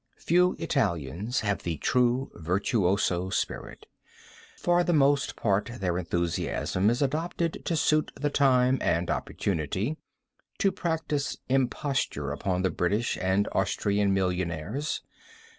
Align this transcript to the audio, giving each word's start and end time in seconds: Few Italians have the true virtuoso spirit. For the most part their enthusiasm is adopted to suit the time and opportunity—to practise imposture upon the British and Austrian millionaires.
Few 0.17 0.55
Italians 0.57 1.41
have 1.41 1.61
the 1.61 1.77
true 1.77 2.31
virtuoso 2.33 3.29
spirit. 3.29 3.85
For 4.57 4.83
the 4.83 4.93
most 4.93 5.35
part 5.35 5.69
their 5.79 5.95
enthusiasm 5.99 6.89
is 6.89 7.03
adopted 7.03 7.61
to 7.65 7.75
suit 7.75 8.11
the 8.19 8.31
time 8.31 8.79
and 8.81 9.11
opportunity—to 9.11 10.71
practise 10.71 11.37
imposture 11.49 12.31
upon 12.31 12.63
the 12.63 12.71
British 12.71 13.15
and 13.21 13.47
Austrian 13.51 14.11
millionaires. 14.11 15.03